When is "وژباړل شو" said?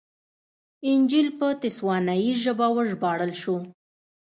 2.75-3.57